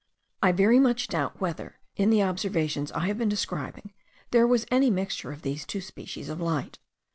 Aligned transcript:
I 0.41 0.51
very 0.51 0.79
much 0.79 1.09
doubt, 1.09 1.39
whether, 1.39 1.77
in 1.95 2.09
the 2.09 2.23
observations 2.23 2.91
I 2.93 3.05
have 3.05 3.19
been 3.19 3.29
describing, 3.29 3.93
there 4.31 4.47
was 4.47 4.65
any 4.71 4.89
mixture 4.89 5.31
of 5.31 5.43
these 5.43 5.63
two 5.63 5.79
species 5.79 6.27
of 6.27 6.41
light. 6.41 6.79